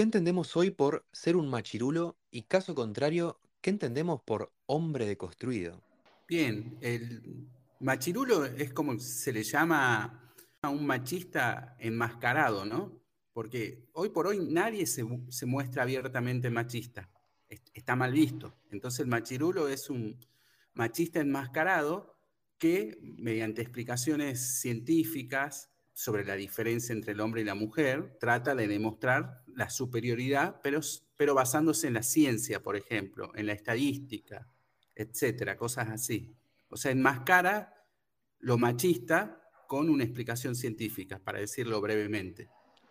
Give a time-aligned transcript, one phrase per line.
[0.00, 5.82] ¿Qué entendemos hoy por ser un machirulo y caso contrario, qué entendemos por hombre deconstruido?
[6.26, 7.46] Bien, el
[7.80, 10.32] machirulo es como se le llama
[10.62, 12.98] a un machista enmascarado, ¿no?
[13.34, 17.10] Porque hoy por hoy nadie se, se muestra abiertamente machista,
[17.74, 18.54] está mal visto.
[18.70, 20.16] Entonces el machirulo es un
[20.72, 22.16] machista enmascarado
[22.56, 28.68] que mediante explicaciones científicas sobre la diferencia entre el hombre y la mujer, trata de
[28.68, 30.80] demostrar la superioridad, pero,
[31.16, 34.48] pero basándose en la ciencia, por ejemplo, en la estadística,
[34.94, 36.34] etcétera, cosas así.
[36.68, 37.74] O sea, enmascara
[38.38, 42.48] lo machista con una explicación científica, para decirlo brevemente.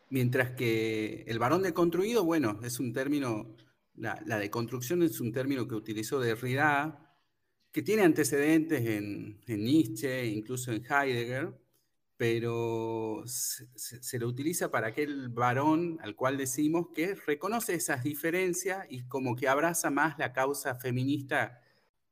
[0.10, 3.56] Mientras que el varón deconstruido, bueno, es un término,
[3.96, 7.10] la, la deconstrucción es un término que utilizó Derrida,
[7.72, 11.54] que tiene antecedentes en, Nietzsche, incluso en Heidegger,
[12.20, 19.08] pero se, lo utiliza para aquel varón al cual decimos que reconoce esas diferencias y
[19.08, 21.62] como que abraza más la causa feminista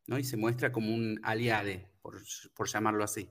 [0.06, 0.18] ¿no?
[0.18, 2.22] y se muestra como un aliade, por,
[2.56, 3.30] por llamarlo así.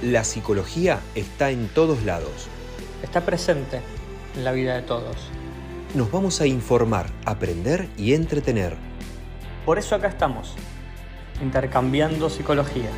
[0.00, 2.48] La psicología está en todos lados.
[3.02, 3.80] Está presente
[4.36, 5.32] en la vida de todos
[5.94, 8.76] nos vamos a informar, aprender y entretener.
[9.64, 10.54] Por eso acá estamos,
[11.40, 12.90] intercambiando psicología.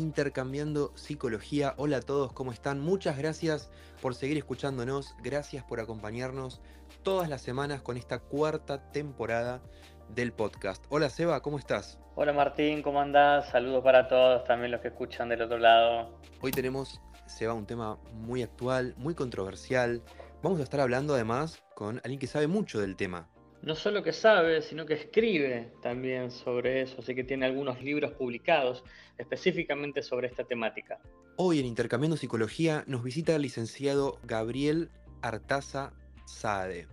[0.00, 1.74] Intercambiando Psicología.
[1.76, 2.80] Hola a todos, ¿cómo están?
[2.80, 3.70] Muchas gracias
[4.00, 6.62] por seguir escuchándonos, gracias por acompañarnos
[7.02, 9.60] todas las semanas con esta cuarta temporada
[10.08, 10.82] del podcast.
[10.88, 11.98] Hola Seba, ¿cómo estás?
[12.14, 13.50] Hola Martín, ¿cómo andás?
[13.50, 16.18] Saludos para todos, también los que escuchan del otro lado.
[16.40, 20.02] Hoy tenemos, Seba, un tema muy actual, muy controversial.
[20.42, 23.28] Vamos a estar hablando además con alguien que sabe mucho del tema
[23.62, 28.12] no solo que sabe, sino que escribe también sobre eso, así que tiene algunos libros
[28.12, 28.82] publicados
[29.18, 30.98] específicamente sobre esta temática.
[31.36, 34.90] Hoy en Intercambiando Psicología nos visita el licenciado Gabriel
[35.22, 35.92] Artaza
[36.24, 36.86] Saade.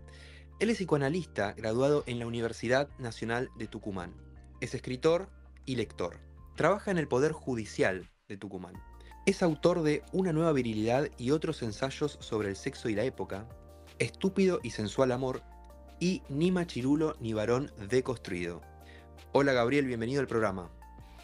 [0.59, 4.13] Él es psicoanalista graduado en la Universidad Nacional de Tucumán.
[4.59, 5.29] Es escritor
[5.65, 6.17] y lector.
[6.55, 8.73] Trabaja en el Poder Judicial de Tucumán.
[9.25, 13.47] Es autor de Una nueva virilidad y otros ensayos sobre el sexo y la época,
[13.99, 15.41] Estúpido y sensual amor
[15.99, 18.61] y ni machirulo ni varón deconstruido.
[19.31, 20.71] Hola Gabriel, bienvenido al programa.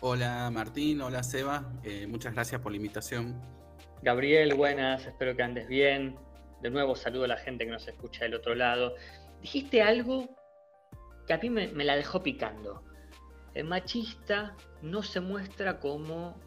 [0.01, 3.41] Hola Martín, hola Seba, eh, muchas gracias por la invitación.
[4.01, 6.17] Gabriel, buenas, espero que andes bien.
[6.61, 8.95] De nuevo saludo a la gente que nos escucha del otro lado.
[9.41, 10.29] Dijiste algo
[11.27, 12.83] que a mí me, me la dejó picando.
[13.53, 16.39] El machista no se muestra como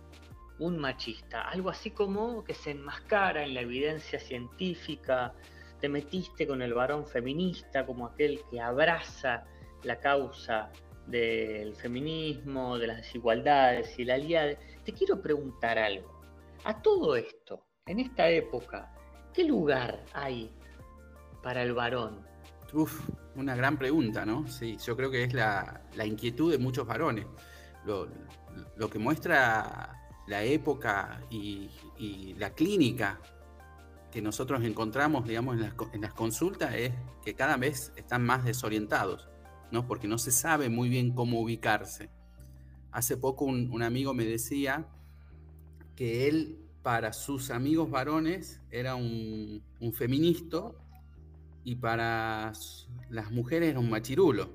[0.59, 5.35] un machista, algo así como que se enmascara en la evidencia científica,
[5.81, 9.45] te metiste con el varón feminista como aquel que abraza
[9.83, 10.71] la causa
[11.07, 14.61] del feminismo, de las desigualdades y la alianza.
[14.85, 16.21] Te quiero preguntar algo.
[16.65, 18.93] A todo esto, en esta época,
[19.33, 20.51] ¿qué lugar hay
[21.43, 22.27] para el varón?
[22.73, 24.49] Uf, una gran pregunta, ¿no?
[24.49, 27.27] Sí, yo creo que es la, inquietud de muchos varones.
[27.85, 28.09] Lo,
[28.91, 33.21] que muestra la época y la clínica
[34.17, 35.59] que nosotros encontramos, digamos,
[35.93, 36.91] en las, consultas es
[37.23, 39.29] que cada vez están más desorientados,
[39.71, 39.87] ¿no?
[39.87, 42.09] Porque no se sabe muy bien cómo ubicarse.
[42.93, 44.89] Hace poco un, amigo me decía
[45.97, 50.63] que él, para sus amigos varones, era un, un feminista
[51.63, 52.55] y para
[53.11, 54.49] las mujeres era un machirulo.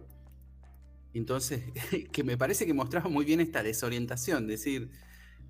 [1.13, 1.65] Entonces,
[2.11, 4.89] que me parece que mostraba muy bien esta desorientación, decir,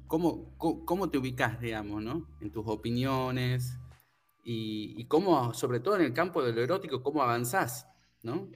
[0.07, 2.27] cómo, cómo, te ubicas, digamos, ¿no?
[2.41, 3.77] En tus opiniones,
[4.43, 7.87] y, cómo, sobre todo en el campo de lo erótico, cómo avanzás,
[8.23, 8.49] ¿no?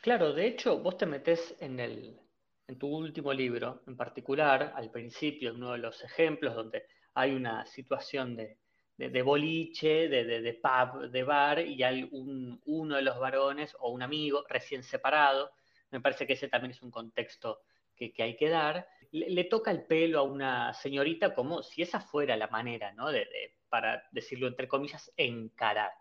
[0.00, 2.18] Claro, de hecho, vos te metés en, el,
[2.66, 7.64] en tu último libro, en particular, al principio, uno de los ejemplos donde hay una
[7.66, 8.58] situación de,
[8.96, 13.90] de, boliche, de, de, pub, de bar, y hay un, uno de los varones o
[13.90, 15.52] un amigo recién separado.
[15.90, 17.60] Me parece que ese también es un contexto
[17.94, 18.88] que, que hay que dar.
[19.10, 23.10] Le, toca el pelo a una señorita como si esa fuera la manera, ¿no?
[23.10, 23.26] de
[23.72, 25.92] para decirlo entre comillas, encarar.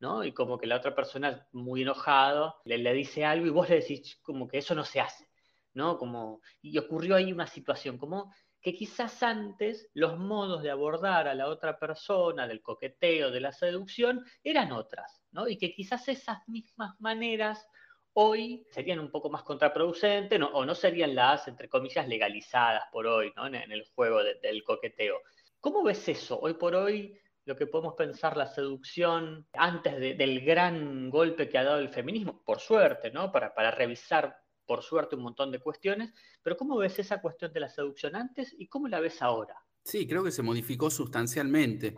[0.00, 0.24] ¿no?
[0.24, 4.18] Y como que la otra persona muy enojado, le, dice algo y vos le decís
[4.22, 5.28] como que eso no se hace.
[5.74, 5.96] ¿no?
[5.96, 11.34] Como, y ocurrió ahí una situación, como que quizás antes los modos de abordar a
[11.34, 15.48] la otra persona, del coqueteo, de la seducción, eran otras, ¿no?
[15.48, 17.66] Y que quizás esas mismas maneras
[18.12, 23.32] hoy serían un poco más contraproducentes o no serían las, entre comillas, legalizadas por hoy,
[23.36, 23.46] ¿no?
[23.46, 25.20] En, el juego del coqueteo.
[25.60, 26.40] ¿Cómo ves eso?
[26.40, 31.64] Hoy por hoy, lo que podemos pensar la seducción antes del gran golpe que ha
[31.64, 33.30] dado el feminismo, por suerte, ¿no?
[33.30, 34.34] Para, para revisar
[34.70, 36.12] por suerte, un montón de cuestiones,
[36.42, 39.56] pero ¿cómo ves esa cuestión de la seducción antes y cómo la ves ahora?
[39.82, 41.96] Sí, creo que se modificó sustancialmente.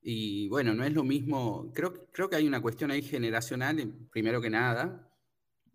[0.00, 4.40] Y bueno, no es lo mismo, creo, creo que hay una cuestión ahí generacional, primero
[4.40, 5.06] que nada.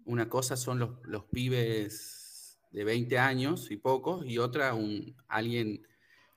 [0.06, 5.86] Una cosa son los, los pibes de 20 años y pocos, y otra un, alguien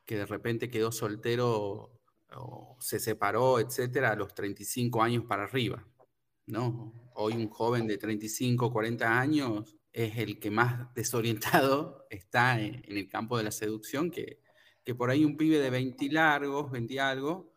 [0.04, 2.00] que de repente quedó soltero
[2.34, 5.86] o se separó, etcétera, a los 35 años para arriba.
[6.46, 6.92] ¿no?
[7.14, 13.08] Hoy un joven de 35, 40 años es el que más desorientado está en, el
[13.08, 14.40] campo de la seducción, que,
[14.84, 17.52] que, por ahí un pibe de 20 largos, 20 algo,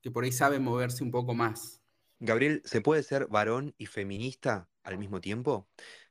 [0.00, 1.82] que por ahí sabe moverse un poco más.
[2.20, 5.68] Gabriel, ¿se puede ser varón y feminista al mismo tiempo?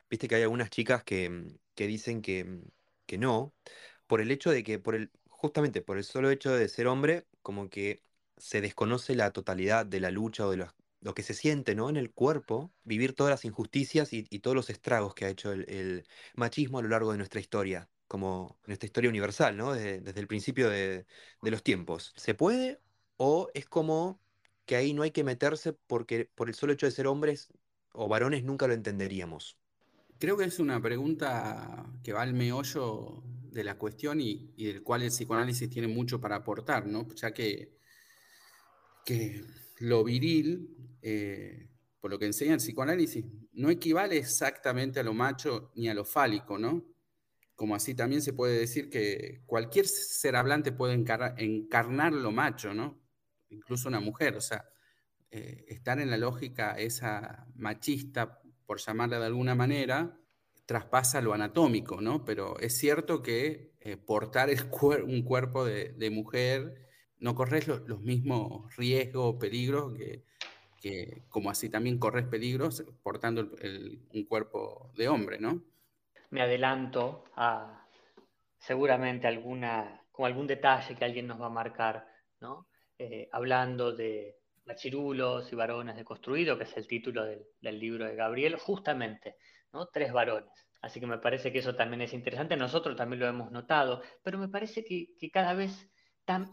[0.09, 2.61] Viste que hay algunas chicas que, que dicen que,
[3.05, 3.53] que no,
[4.07, 7.27] por el hecho de que, por el, justamente por el solo hecho de ser hombre,
[7.41, 8.03] como que
[8.37, 10.67] se desconoce la totalidad de la lucha o de
[11.01, 11.89] lo que se siente ¿no?
[11.89, 16.05] en el cuerpo, vivir todas las injusticias y, todos los estragos que ha hecho el,
[16.35, 19.73] machismo a lo largo de nuestra historia, como nuestra historia universal, ¿no?
[19.73, 21.05] desde, el principio de,
[21.41, 22.13] los tiempos.
[22.15, 22.79] ¿Se puede
[23.17, 24.19] o es como
[24.65, 27.53] que ahí no hay que meterse porque por el solo hecho de ser hombres
[27.93, 29.57] o varones nunca lo entenderíamos?
[30.19, 33.23] Creo que es una pregunta que va al meollo
[33.57, 37.07] de la cuestión y, del cual el psicoanálisis tiene mucho para aportar, ¿no?
[37.15, 37.79] Ya que,
[39.03, 39.43] que
[39.79, 41.67] lo viril, eh,
[41.99, 46.05] por lo que enseña el psicoanálisis, no equivale exactamente a lo macho ni a lo
[46.05, 46.85] fálico, ¿no?
[47.55, 53.01] Como así también se puede decir que cualquier ser hablante puede encarnar, lo macho, ¿no?
[53.49, 54.69] Incluso una mujer, o sea,
[55.31, 60.15] eh, estar en la lógica esa machista, por llamarla de alguna manera,
[60.67, 62.23] traspasa lo anatómico, ¿no?
[62.23, 64.49] Pero es cierto que eh, portar
[65.03, 66.87] un cuerpo de, de mujer
[67.19, 70.23] no corres los, mismos riesgos o peligros que,
[71.27, 73.49] como así también corres peligros portando
[74.13, 75.61] un cuerpo de hombre, ¿no?
[76.29, 77.85] Me adelanto a
[78.57, 82.07] seguramente alguna, como algún detalle que alguien nos va a marcar,
[82.39, 82.67] ¿no?
[82.97, 88.55] Eh, hablando de machirulos y varones deconstruidos, que es el título del, libro de Gabriel,
[88.57, 89.35] justamente,
[89.85, 90.51] Tres varones.
[90.81, 94.37] Así que me parece que eso también es interesante, nosotros también lo hemos notado, pero
[94.37, 95.89] me parece que, que cada vez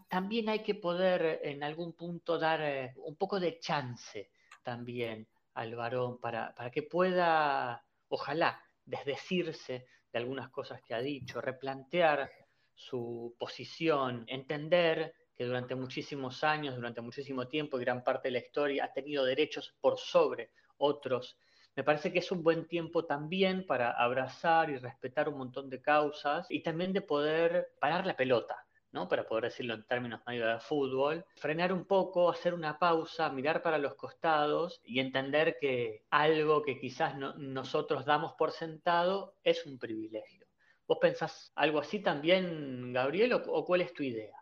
[0.09, 4.31] también hay que poder eh, en algún punto dar eh, un poco de chance
[4.63, 11.41] también al varón para, para, que pueda, ojalá, desdecirse de algunas cosas que ha dicho,
[11.41, 12.31] replantear
[12.75, 18.39] su posición, entender que durante muchísimos años, durante muchísimo tiempo y gran parte de la
[18.39, 21.37] historia ha tenido derechos por sobre otros.
[21.77, 25.83] Me parece que es un buen tiempo también para abrazar y respetar un montón de
[25.83, 28.65] causas y también de poder parar la pelota
[29.09, 33.61] para poder decirlo en términos medio de fútbol, frenar un poco, hacer una pausa, mirar
[33.61, 39.79] para los costados y entender que algo que quizás nosotros damos por sentado es un
[39.79, 40.47] privilegio.
[40.87, 44.37] ¿Vos pensás algo así también, Gabriel, o, cuál es tu idea?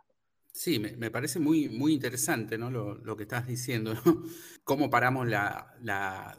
[0.52, 2.70] Sí, me, parece muy, muy interesante ¿no?
[2.70, 3.94] lo, que estás diciendo,
[4.64, 6.36] cómo paramos la,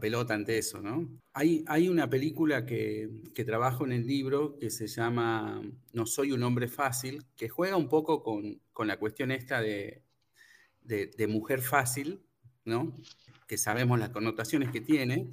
[0.00, 1.08] pelota ante eso, ¿no?
[1.32, 5.62] Hay, hay una película que, que, trabajo en el libro que se llama
[5.92, 10.02] No soy un hombre fácil, que juega un poco con, con la cuestión esta de,
[10.82, 12.22] de, mujer fácil,
[12.64, 12.94] ¿no?
[13.46, 15.30] Que sabemos las connotaciones que tiene,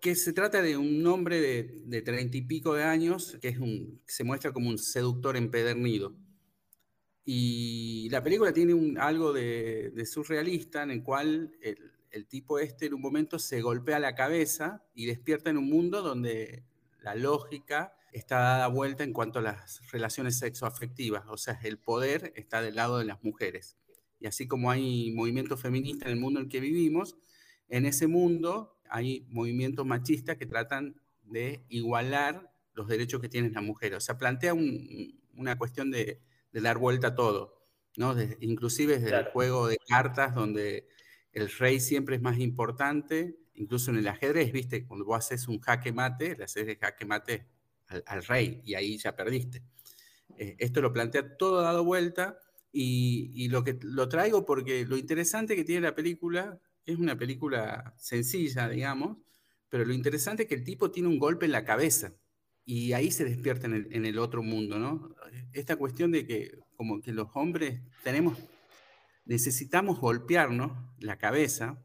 [0.00, 4.00] que se trata de un hombre de treinta y pico de años que es un,
[4.06, 6.16] se muestra como un seductor empedernido.
[7.30, 11.52] Y la película tiene un, algo de, surrealista en el cual
[12.10, 16.02] el tipo este en un momento se golpea la cabeza y despierta en un mundo
[16.02, 16.64] donde
[17.00, 22.32] la lógica está dada vuelta en cuanto a las relaciones sexoafectivas, o sea, el poder
[22.36, 23.76] está del lado de las mujeres.
[24.20, 27.16] Y así como hay movimiento feminista en el mundo en el que vivimos,
[27.68, 33.62] en ese mundo hay movimientos machistas que tratan de igualar los derechos que tienen las
[33.62, 33.98] mujeres.
[33.98, 36.20] O sea, plantea una cuestión de,
[36.52, 37.62] dar vuelta a todo,
[37.96, 38.16] ¿no?
[38.40, 40.88] inclusive desde el juego de cartas donde
[41.32, 45.60] el rey siempre es más importante, incluso en el ajedrez, viste, cuando vos haces un
[45.60, 47.46] jaque mate, le haces el jaque mate
[48.06, 49.62] al, rey y ahí ya perdiste.
[50.36, 52.38] Eh, esto lo plantea todo dado vuelta
[52.70, 57.94] y, lo, que, lo traigo porque lo interesante que tiene la película es una película
[57.98, 59.18] sencilla, digamos,
[59.68, 62.14] pero lo interesante es que el tipo tiene un golpe en la cabeza.
[62.64, 65.14] y ahí se despierta en el, en el, otro mundo, ¿no?
[65.52, 68.38] Esta cuestión de que como que los hombres tenemos,
[69.28, 71.84] necesitamos golpearnos la cabeza,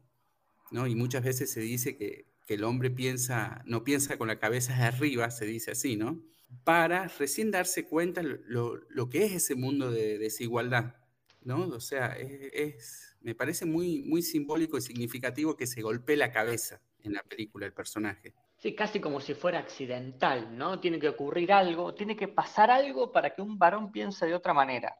[0.72, 0.88] ¿no?
[0.88, 4.82] Y muchas veces se dice que, el hombre piensa, no piensa con la cabeza de
[4.84, 6.20] arriba, se dice así, ¿no?
[6.64, 10.96] Para recién darse cuenta lo, lo que es ese mundo de desigualdad,
[11.42, 11.68] ¿no?
[11.68, 16.32] O sea, es, es, me parece muy, muy simbólico y significativo que se golpee la
[16.32, 18.34] cabeza en la película el personaje.
[18.58, 20.80] Sí, casi como si fuera accidental, ¿no?
[20.80, 24.52] Tiene que ocurrir algo, tiene que pasar algo para que un varón piense de otra
[24.52, 24.96] manera,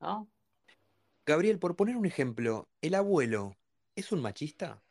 [0.00, 0.28] ¿no?
[1.28, 3.54] Gabriel, por poner un ejemplo, ¿el abuelo
[3.96, 4.82] es un machista?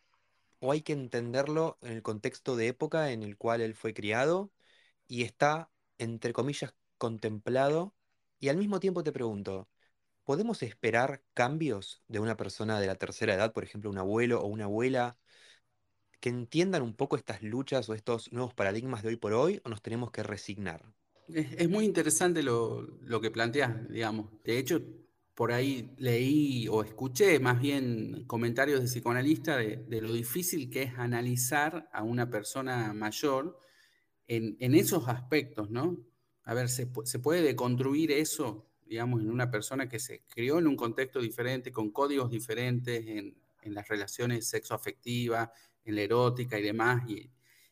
[0.60, 4.52] ¿O hay que entenderlo en el contexto de época en el cual él fue criado
[5.08, 7.96] y está, entre comillas, contemplado?
[8.40, 9.68] Y al mismo tiempo te pregunto,
[10.26, 14.46] ¿podemos esperar cambios de una persona de la tercera edad, por ejemplo, un abuelo o
[14.46, 15.18] una abuela,
[16.20, 19.70] que entiendan un poco estas luchas o estos nuevos paradigmas de hoy por hoy o
[19.70, 20.86] nos tenemos que resignar?
[21.30, 24.30] Es, muy interesante lo, lo, que planteas, digamos.
[24.44, 24.84] De hecho,
[25.38, 30.98] por ahí leí o escuché más bien comentarios de psicoanalistas de, lo difícil que es
[30.98, 33.60] analizar a una persona mayor
[34.28, 35.96] en, esos aspectos, ¿no?
[36.44, 40.66] A ver, ¿se, se puede deconstruir eso, digamos, en una persona que se crió en
[40.66, 45.50] un contexto diferente, con códigos diferentes, en, las relaciones sexoafectivas,
[45.86, 47.30] en la erótica y demás, y,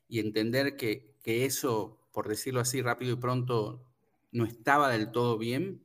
[0.08, 3.84] y entender que, eso, por decirlo así rápido y pronto,
[4.32, 5.85] no estaba del todo bien.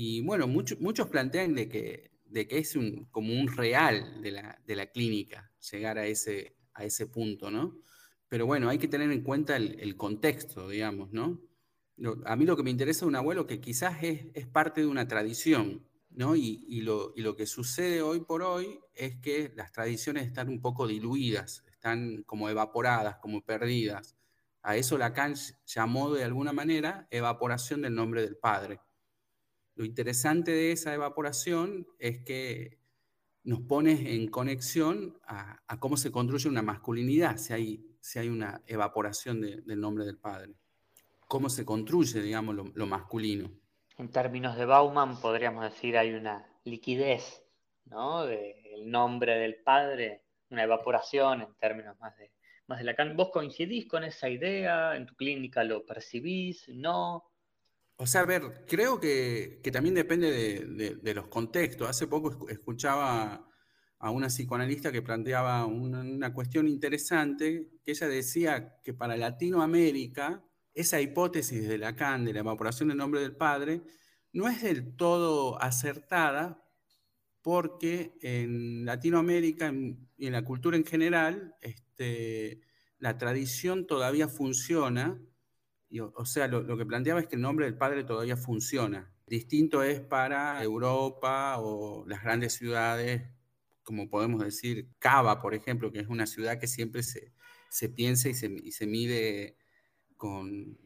[0.00, 4.30] Y bueno, mucho, muchos plantean de que, de que es un, como un real de
[4.30, 7.80] la, de la clínica llegar a ese, a ese punto, ¿no?
[8.28, 11.40] Pero bueno, hay que tener en cuenta el, contexto, digamos, ¿no?
[12.26, 14.86] A mí lo que me interesa de un abuelo que quizás es, es parte de
[14.86, 16.36] una tradición, ¿no?
[16.36, 20.48] Y, y, lo, y, lo, que sucede hoy por hoy es que las tradiciones están
[20.48, 24.16] un poco diluidas, están como evaporadas, como perdidas.
[24.62, 25.34] A eso Lacan
[25.66, 28.78] llamó de alguna manera evaporación del nombre del padre.
[29.78, 32.78] Lo interesante de esa evaporación es que
[33.44, 37.54] nos pone en conexión a, cómo se construye una masculinidad, si
[38.18, 40.52] hay, una evaporación de, del nombre del padre.
[41.28, 43.50] Cómo se construye, digamos, lo, lo masculino
[43.98, 47.44] en términos de Bauman, podríamos decir hay una liquidez
[47.86, 48.24] ¿no?
[48.24, 52.30] del nombre del padre, una evaporación en términos más de,
[52.68, 53.16] más de Lacan.
[53.16, 54.94] ¿Vos coincidís con esa idea?
[54.94, 56.68] ¿En tu clínica lo percibís?
[56.68, 57.24] ¿No?
[58.00, 61.88] O sea, a ver, creo que, que también depende de, de, los contextos.
[61.88, 63.44] Hace poco escuchaba
[63.98, 70.44] a una psicoanalista que planteaba una, una cuestión interesante, que ella decía que para Latinoamérica
[70.74, 73.82] esa hipótesis de Lacan, de la evaporación del nombre del padre,
[74.32, 76.64] no es del todo acertada
[77.42, 79.72] porque en Latinoamérica
[80.16, 82.60] y en la cultura en general, este,
[82.98, 85.20] la tradición todavía funciona,
[86.14, 89.12] o sea, lo, que planteaba es que el nombre del padre todavía funciona.
[89.26, 93.22] Distinto es para Europa o las grandes ciudades,
[93.82, 97.32] como podemos decir, Cava, por ejemplo, que es una ciudad que siempre se,
[97.70, 99.56] se piensa y se, y se mide
[100.16, 100.78] con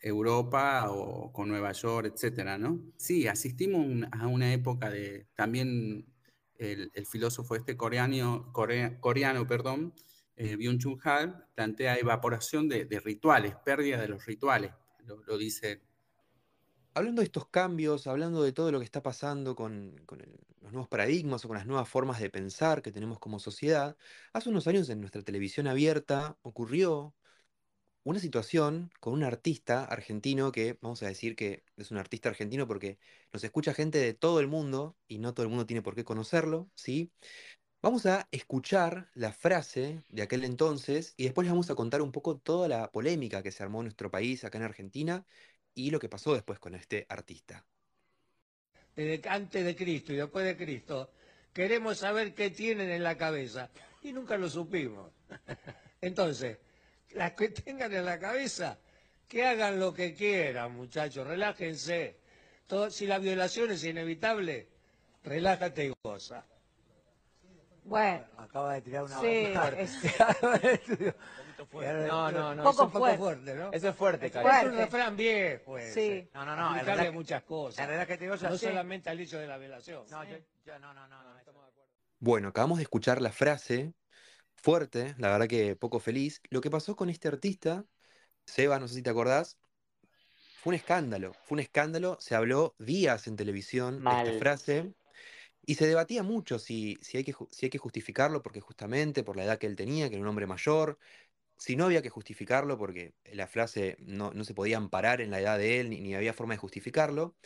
[0.00, 2.80] Europa o con Nueva York, etcétera, ¿no?
[2.96, 6.06] Sí, asistimos a una época de también
[6.58, 9.94] el, filósofo este coreano, corea, coreano perdón,
[10.38, 14.70] eh, Byung-Chul Han, plantea evaporación de, rituales, pérdida de los rituales,
[15.04, 15.82] lo, dice.
[16.94, 19.96] Hablando de estos cambios, hablando de todo lo que está pasando con,
[20.60, 23.96] los nuevos paradigmas o con las nuevas formas de pensar que tenemos como sociedad,
[24.32, 27.16] hace unos años en nuestra televisión abierta ocurrió
[28.04, 32.66] una situación con un artista argentino que, vamos a decir que es un artista argentino
[32.68, 32.98] porque
[33.32, 36.04] nos escucha gente de todo el mundo y no todo el mundo tiene por qué
[36.04, 37.12] conocerlo, ¿sí?
[37.80, 42.10] Vamos a escuchar la frase de aquel entonces y después les vamos a contar un
[42.10, 45.24] poco toda la polémica que se armó en nuestro país, acá en Argentina,
[45.74, 47.64] y lo que pasó después con este artista.
[48.96, 51.12] Desde antes de Cristo y después de Cristo,
[51.54, 53.70] queremos saber qué tienen en la cabeza
[54.02, 55.12] y nunca lo supimos.
[56.00, 56.58] Entonces,
[57.14, 58.76] las que tengan en la cabeza,
[59.28, 62.16] que hagan lo que quieran, muchachos, relájense.
[62.90, 64.66] Si la violación es inevitable,
[65.22, 66.44] relájate y goza.
[67.88, 69.26] Bueno, acaba de tirar una sí,
[69.76, 69.98] es...
[72.06, 73.16] No, no, no, poco eso es fuerte.
[73.16, 73.72] poco fuerte, ¿no?
[73.72, 74.58] Eso es fuerte, Es fuerte.
[74.58, 75.78] Es un refrán viejo.
[75.78, 75.92] ese.
[76.24, 76.30] Sí.
[76.34, 77.80] No, no, no, en realidad a muchas cosas.
[77.80, 78.66] En realidad que te digo, no sí.
[78.66, 80.04] solamente al hecho de la violación.
[80.10, 81.52] No, yo, yo- no, no, no, no, eso-
[82.20, 83.94] Bueno, acabamos de escuchar la frase
[84.54, 86.40] fuerte, la verdad que poco feliz.
[86.50, 87.84] Lo que pasó con este artista,
[88.46, 89.58] Seba, no sé si te acordás,
[90.60, 91.32] fue un escándalo.
[91.44, 94.26] Fue un escándalo, se habló días en televisión de Mal.
[94.26, 94.94] esta frase
[95.68, 99.36] y se debatía mucho si, si, hay que, si hay que justificarlo porque justamente por
[99.36, 100.98] la edad que él tenía, que era un hombre mayor,
[101.58, 105.40] si no había que justificarlo, porque la frase no, no se podía amparar en la
[105.40, 107.36] edad de él, ni, ni había forma de justificarlo,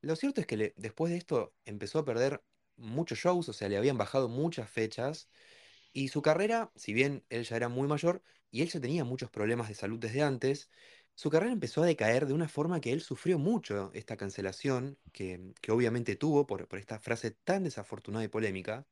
[0.00, 2.42] lo cierto es que después de esto empezó a perder
[2.76, 5.28] muchos shows, o sea, le habían bajado muchas fechas,
[5.92, 9.30] y su carrera, si bien él ya era muy mayor y él ya tenía muchos
[9.30, 10.70] problemas de salud desde antes,
[11.16, 15.54] su carrera empezó a decaer de una forma que él sufrió mucho esta cancelación, que,
[15.62, 18.86] que obviamente tuvo por, por esta frase tan desafortunada y polémica,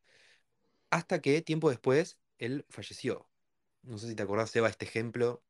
[0.91, 3.29] hasta que tiempo después él falleció.
[3.83, 5.45] No sé si te acordás, Seba, este ejemplo.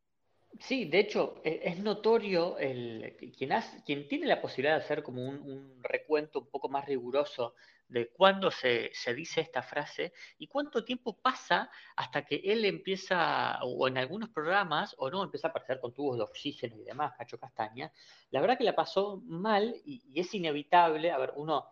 [0.61, 3.51] Sí, de hecho, e- es notorio el, quien,
[3.85, 7.55] quien tiene la posibilidad de hacer como un, recuento un poco más riguroso
[7.89, 13.59] de cuándo se, se dice esta frase y cuánto tiempo pasa hasta que él empieza,
[13.65, 17.13] o en algunos programas, o no, empieza a aparecer con tubos de oxígeno y demás,
[17.19, 17.93] Cacho Castaña.
[18.31, 21.67] La verdad que la pasó mal y, y es inevitable, a ver, uno,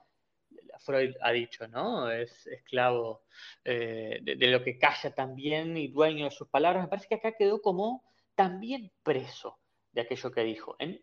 [0.80, 2.10] Freud ha dicho, ¿no?
[2.10, 3.22] Es esclavo
[3.64, 6.82] eh, de, de lo que calla también y dueño de sus palabras.
[6.84, 8.02] Me parece que acá quedó como
[8.34, 9.58] también preso
[9.92, 10.76] de aquello que dijo.
[10.78, 11.02] En-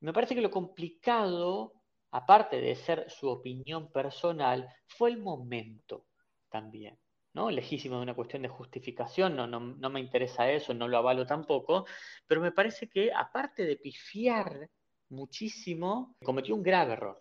[0.00, 1.72] me parece que lo complicado,
[2.10, 6.06] aparte de ser su opinión personal, fue el momento
[6.50, 6.98] también.
[7.34, 7.50] ¿no?
[7.50, 11.26] Lejísimo de una cuestión de justificación, no, no, no me interesa eso, no lo avalo
[11.26, 11.86] tampoco,
[12.26, 14.68] pero me parece que aparte de pifiar
[15.08, 17.20] muchísimo, cometió un grave error,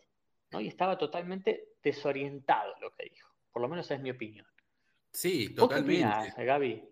[0.52, 0.60] ¿no?
[0.60, 4.46] Y estaba totalmente desorientado lo que dijo, por lo menos esa es mi opinión.
[5.12, 5.94] Sí, ¿Vos qué totalmente.
[5.94, 6.90] opinás, Gaby?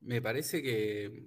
[0.00, 1.24] Me parece que,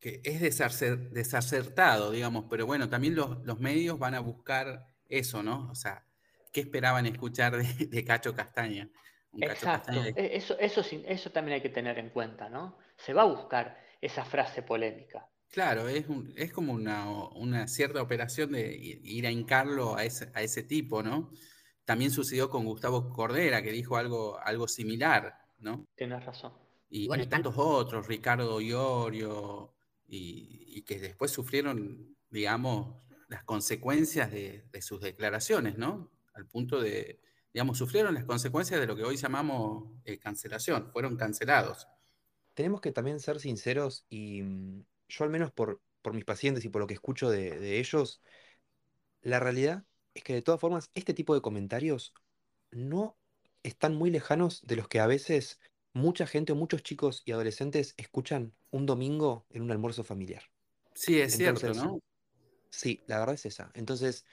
[0.00, 5.42] que es desacer- desacertado, digamos, pero bueno, también los, los medios van a buscar eso,
[5.42, 5.68] ¿no?
[5.70, 6.04] O sea,
[6.52, 8.88] ¿qué esperaban escuchar de, de Cacho Castaña?
[9.32, 12.10] Un Cacho Exacto, Castaña de- e- eso, eso, sí- eso también hay que tener en
[12.10, 12.78] cuenta, ¿no?
[12.96, 15.28] Se va a buscar esa frase polémica.
[15.50, 20.30] Claro, es, un- es como una, una cierta operación de ir a hincarlo a ese,
[20.34, 21.32] a ese tipo, ¿no?
[21.84, 25.86] También sucedió con Gustavo Cordera, que dijo algo, algo similar, ¿no?
[25.96, 26.52] Tienes razón.
[26.90, 29.74] Y, Bueno, y tan- tantos otros, Ricardo Iorio,
[30.08, 32.96] y, que después sufrieron, digamos,
[33.28, 36.10] las consecuencias de, de sus declaraciones, ¿no?
[36.32, 37.20] Al punto de,
[37.52, 41.88] digamos, sufrieron las consecuencias de lo que hoy llamamos eh, cancelación, fueron cancelados.
[42.54, 46.68] Tenemos que también ser sinceros y mm, yo al menos por, por mis pacientes y
[46.68, 48.22] por lo que escucho de, de ellos,
[49.22, 52.14] la realidad es que de todas formas este tipo de comentarios
[52.70, 53.16] no
[53.62, 55.60] están muy lejanos de los que a veces
[55.92, 60.44] mucha gente muchos chicos y adolescentes escuchan un domingo en un almuerzo familiar.
[60.94, 62.00] Sí, es cierto, ¿no?
[62.70, 63.70] sí, la verdad es esa.
[63.74, 64.24] Entonces,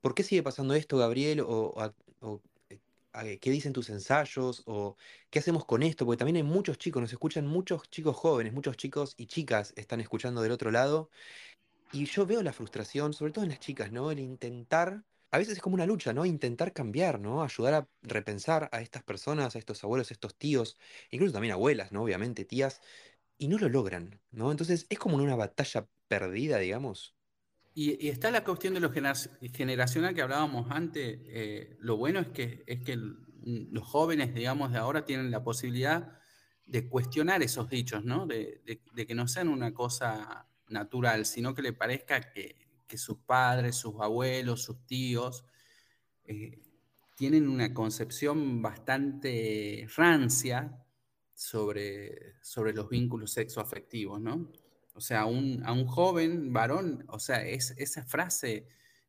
[0.00, 1.40] ¿por qué sigue pasando esto, Gabriel?
[1.42, 1.74] O,
[2.20, 2.80] o eh,
[3.12, 4.62] a- ¿qué dicen tus ensayos?
[4.66, 4.96] ¿O
[5.30, 6.04] qué hacemos con esto?
[6.06, 10.00] Porque también hay muchos chicos, nos escuchan muchos chicos jóvenes, muchos chicos y chicas están
[10.00, 11.10] escuchando del otro lado.
[11.90, 14.10] Y yo veo la frustración, sobre todo en las chicas, ¿no?
[14.10, 16.24] El intentar, a veces es como una lucha, ¿no?
[16.26, 17.42] Intentar cambiar, ¿no?
[17.42, 20.78] Ayudar a repensar a estas personas, a estos abuelos, a estos tíos,
[21.10, 22.02] incluso también abuelas, ¿no?
[22.04, 22.80] Obviamente, tías,
[23.38, 24.50] y no lo logran, ¿no?
[24.52, 27.16] Entonces es como una batalla perdida, digamos.
[27.74, 31.20] Y, está la cuestión de lo gener- generacional que hablábamos antes.
[31.26, 33.16] eh, lo bueno es que, es que el-
[33.70, 36.18] los jóvenes, digamos, de ahora tienen la posibilidad
[36.66, 38.26] de cuestionar esos dichos, ¿no?
[38.26, 38.60] De
[39.06, 43.94] que no sean una cosa natural, sino que le parezca que, que sus padres, sus
[44.00, 45.44] abuelos, sus tíos
[46.24, 46.58] eh,
[47.16, 50.84] tienen una concepción bastante rancia
[51.34, 54.50] sobre, sobre los vínculos sexoafectivos, ¿no?
[54.94, 58.66] O sea, a un, a un joven varón, o sea, es, esa frase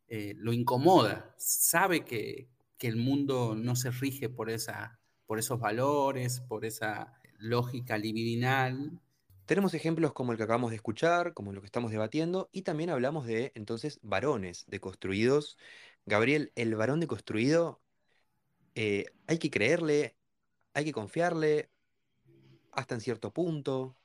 [0.07, 5.59] eh, lo incomoda, sabe que, que el mundo no se rige por, esa, por esos
[5.59, 8.99] valores, por esa lógica libidinal.
[9.49, 12.91] Tenemos ejemplos como el que acabamos de escuchar, como lo que estamos debatiendo, y también
[12.91, 15.57] hablamos de, entonces, varones deconstruidos.
[16.05, 17.81] Gabriel, el varón deconstruido,
[18.75, 20.15] eh, hay que creerle,
[20.75, 21.71] hay que confiarle,
[22.73, 23.97] hasta en cierto punto.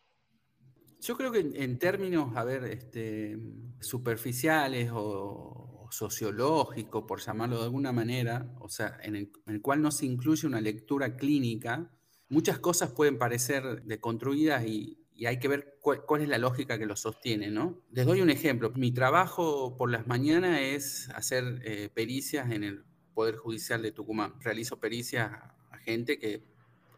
[1.02, 3.38] Yo creo que en, términos, a ver, este,
[3.80, 9.90] superficiales o, o sociológicos, por llamarlo de alguna manera, o sea, en el cual no
[9.90, 11.90] se incluye una lectura clínica,
[12.30, 16.87] muchas cosas pueden parecer deconstruidas y, y hay que ver cuál, es la lógica que
[16.87, 17.81] lo sostiene, ¿no?
[17.92, 18.70] Les doy un ejemplo.
[18.74, 24.35] Mi trabajo por las mañanas es hacer eh, pericias en el Poder Judicial de Tucumán.
[24.40, 25.50] Realizo pericias a,
[25.85, 26.42] gente que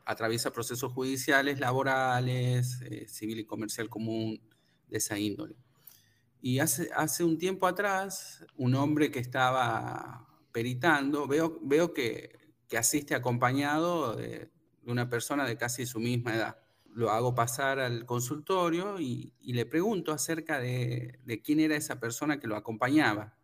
[0.05, 4.41] atraviesa procesos judiciales, laborales, eh, civil y comercial común,
[4.87, 5.57] de esa índole.
[6.41, 12.79] Y hace, hace un tiempo atrás, un hombre que estaba peritando, veo, veo que, que
[12.79, 14.49] asiste acompañado de,
[14.83, 16.66] de, una persona de casi su misma edad.
[16.97, 22.47] Lo hago pasar al consultorio y, le pregunto acerca de, quién era esa persona que
[22.47, 23.37] lo acompañaba.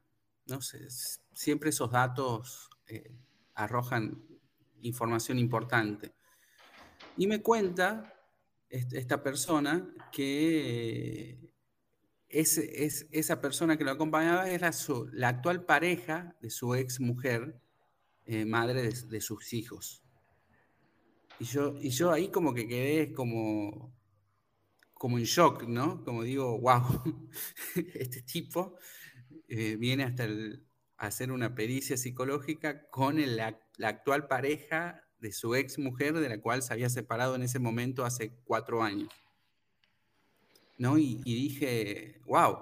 [0.46, 0.88] No sé,
[1.34, 3.14] siempre esos datos eh,
[3.54, 4.24] arrojan
[4.80, 6.14] información importante.
[7.18, 8.14] Y me cuenta
[8.70, 11.52] esta persona que
[12.30, 14.70] es, es, esa persona que lo acompañaba era
[15.12, 17.60] la actual pareja de su ex mujer,
[18.24, 20.01] eh, madre de, sus hijos.
[21.40, 23.94] Y yo, y yo ahí como que quedé como,
[24.94, 26.04] como en shock, ¿no?
[26.04, 27.02] Como digo, wow,
[27.94, 28.76] este tipo
[29.48, 30.28] eh, viene hasta
[30.96, 36.62] hacer una pericia psicológica con la actual pareja de su ex mujer, de la cual
[36.62, 39.08] se había separado en ese momento hace cuatro años.
[40.78, 40.98] ¿No?
[40.98, 42.58] Y, dije, wow,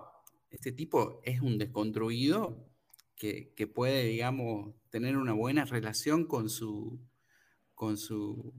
[0.50, 2.68] este tipo es un desconstruido
[3.16, 7.00] que, puede, digamos, tener una buena relación con su,
[7.80, 8.52] con su,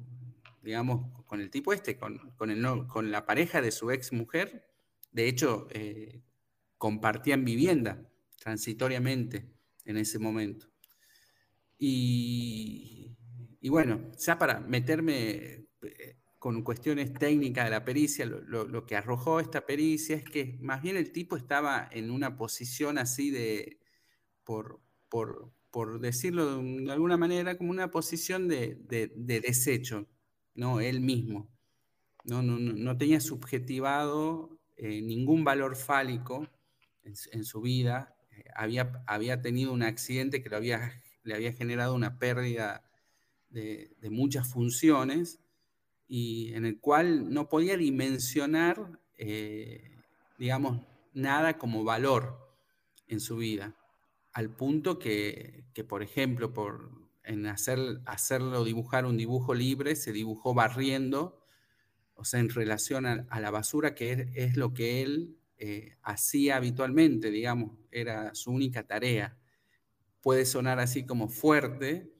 [0.63, 4.67] digamos, con el tipo este, con, el, con la pareja de su ex mujer.
[5.11, 6.23] De hecho, eh,
[6.79, 9.45] compartían vivienda transitoriamente
[9.85, 10.71] en ese momento.
[11.77, 13.15] Y,
[13.59, 19.39] y bueno, ya para meterme eh, con cuestiones técnicas de la pericia, lo, que arrojó
[19.39, 23.77] esta pericia es que más bien el tipo estaba en una posición así de,
[24.43, 25.53] por, por,
[25.99, 28.77] decirlo de alguna manera, como una posición de,
[29.15, 30.07] desecho,
[30.53, 30.79] ¿no?
[30.81, 31.49] Él mismo.
[32.23, 36.47] No, no, tenía subjetivado eh, ningún valor fálico
[37.03, 38.15] en, su vida.
[38.31, 42.83] Eh, había, había tenido un accidente que lo había, le había generado una pérdida
[43.49, 45.39] de, muchas funciones
[46.07, 49.97] y en el cual no podía dimensionar, eh,
[50.37, 50.81] digamos,
[51.13, 52.37] nada como valor
[53.07, 53.75] en su vida,
[54.33, 56.91] al punto que, por ejemplo, por,
[57.23, 61.45] en hacer, hacerlo dibujar un dibujo libre, se dibujó barriendo,
[62.15, 67.31] o sea, en relación a, la basura, que es, lo que él eh, hacía habitualmente,
[67.31, 69.37] digamos, era su única tarea.
[70.21, 72.13] Puede sonar así como fuerte,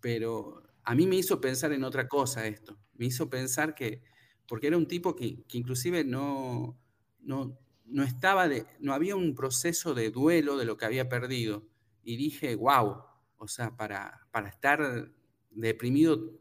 [0.00, 2.78] pero a mí me hizo pensar en otra cosa esto.
[2.94, 4.02] Me hizo pensar que,
[4.46, 6.78] porque era un tipo que, inclusive no,
[7.20, 7.58] no,
[7.90, 11.66] no, estaba de, no había un proceso de duelo de lo que había perdido.
[12.02, 13.02] Y dije, wow,
[13.36, 15.12] o sea, para, para estar
[15.50, 16.40] deprimido,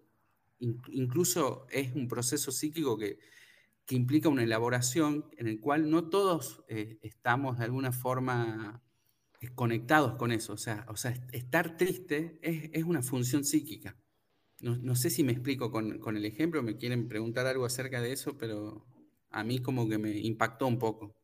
[0.60, 3.20] incluso es un proceso psíquico que,
[3.86, 8.84] que implica una elaboración en el cual no todos eh, estamos de alguna forma
[9.42, 10.54] eh, conectados con eso.
[10.54, 13.98] O sea, o sea estar triste es, es una función psíquica.
[14.62, 18.38] No, sé si me explico con, el ejemplo, me quieren preguntar algo acerca de eso,
[18.38, 18.86] pero
[19.30, 21.16] a mí como que me impactó un poco.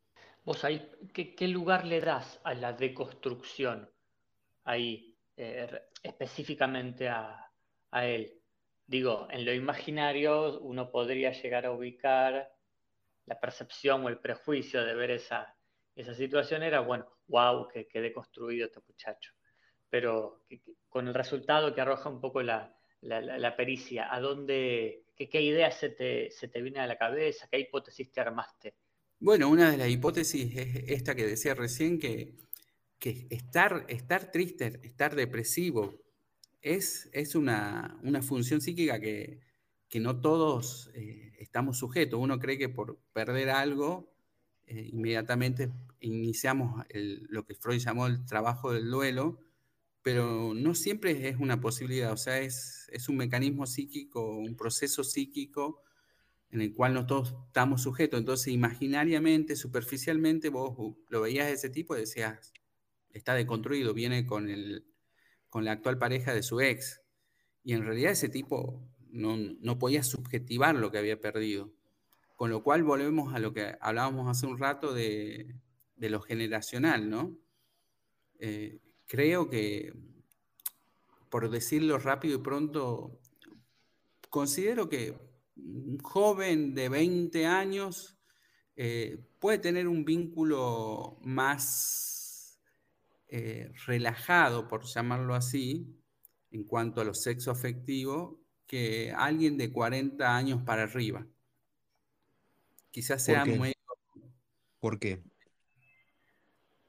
[0.45, 3.89] Vos ahí, ¿qué, lugar le das a la deconstrucción
[4.63, 5.67] ahí, eh,
[6.03, 7.51] específicamente a,
[7.91, 8.39] él?
[8.85, 12.53] Digo, en lo imaginario uno podría llegar a ubicar
[13.25, 15.57] la percepción o el prejuicio de ver esa,
[15.95, 19.33] esa situación era, bueno, wow, que, que deconstruido este muchacho.
[19.89, 20.43] Pero
[20.89, 24.13] con el resultado que arroja un poco la, la, pericia?
[24.13, 27.47] ¿A dónde, qué, qué idea se te, se te viene a la cabeza?
[27.49, 28.75] ¿Qué hipótesis te armaste?
[29.25, 32.35] Bueno, una de las hipótesis es esta que decía recién, que,
[33.31, 35.99] estar, triste, estar depresivo,
[36.61, 39.41] es, una, función psíquica que,
[39.95, 42.19] no todos eh, estamos sujetos.
[42.19, 44.13] Uno cree que por perder algo,
[44.67, 49.39] eh, inmediatamente iniciamos lo que Freud llamó el trabajo del duelo,
[50.03, 55.81] pero no siempre es una posibilidad, o sea, es un mecanismo psíquico, un proceso psíquico
[56.55, 58.17] en el cual no todos estamos sujetos.
[58.17, 62.53] Entonces, imaginariamente, superficialmente, vos lo veías de ese tipo y decías,
[63.11, 64.85] está deconstruido, viene con, el,
[65.49, 67.01] con la actual pareja de su ex.
[67.61, 71.73] Y en realidad ese tipo no, no podía subjetivar lo que había perdido.
[72.37, 75.55] Con lo cual volvemos a lo que hablábamos hace un rato de,
[75.97, 77.37] de lo generacional, ¿no?
[78.39, 79.93] Eh, creo que,
[81.29, 83.19] por decirlo rápido y pronto,
[84.29, 85.24] considero que
[85.57, 88.19] un joven de 20 años
[88.75, 92.59] eh, puede tener un vínculo más
[93.27, 95.87] eh, relajado, por llamarlo así,
[96.51, 101.25] en cuanto a lo sexo afectivo, que alguien de 40 años para arriba.
[102.91, 103.73] Quizás sea muy...
[104.79, 105.23] ¿Por qué?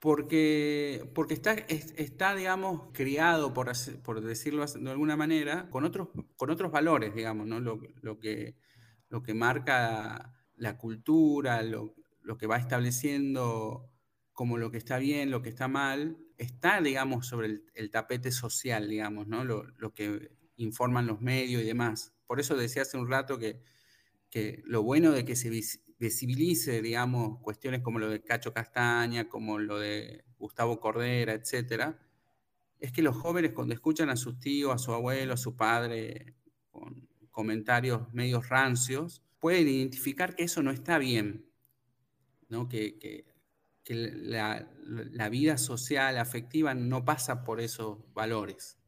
[0.06, 3.72] Porque, porque está, está, digamos, criado, por,
[4.04, 7.58] por decirlo de alguna manera, con otros, con otros valores, digamos, ¿no?
[7.58, 8.54] Lo, lo que,
[9.08, 13.90] lo que marca la cultura, lo, lo, que va estableciendo
[14.32, 18.88] como lo que está bien, lo que está mal, está, digamos, sobre el, tapete social,
[18.88, 19.44] digamos, ¿no?
[19.44, 22.14] Lo, lo, que informan los medios y demás.
[22.28, 23.60] Por eso decía hace un rato que,
[24.30, 25.50] que lo bueno de que se
[25.98, 31.98] visibilice, digamos, cuestiones como lo de Cacho Castaña, como lo de Gustavo Cordera, etcétera,
[32.80, 36.36] es que los jóvenes cuando escuchan a sus tíos, a su abuelo, a su padre,
[36.70, 41.50] con comentarios medios rancios, pueden identificar que eso no está bien,
[42.48, 42.68] ¿no?
[42.68, 43.34] que, que-
[43.84, 48.78] que la, la vida social, afectiva, no pasa por esos valores.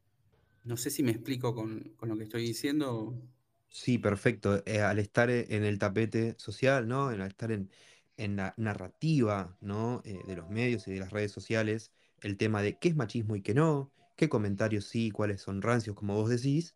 [0.63, 3.21] No sé si me explico con, con lo que estoy diciendo.
[3.69, 4.63] Sí, perfecto.
[4.65, 7.07] Eh, al estar e- en el tapete social, ¿no?
[7.09, 7.69] Al estar en,
[8.17, 10.01] la narrativa, ¿no?
[10.03, 13.35] eh, de los medios y de las redes sociales, el tema de qué es machismo
[13.35, 16.75] y qué no, qué comentarios sí, cuáles son rancios, como vos decís,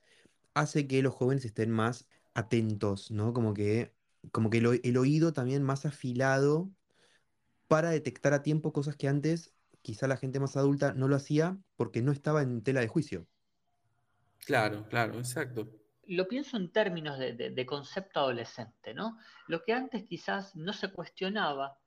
[0.53, 3.34] hace que los jóvenes estén más atentos, ¿no?
[3.34, 3.93] Como que,
[4.32, 6.71] como que el oído también más afilado
[7.67, 11.58] para detectar a tiempo cosas que antes quizá la gente más adulta no lo hacía
[11.75, 13.27] porque no estaba en tela de juicio.
[14.45, 15.82] Claro, claro, exacto.
[16.07, 19.17] Lo pienso en términos de, de- de concepto adolescente, ¿no?
[19.47, 21.77] Lo que antes quizás no se cuestionaba,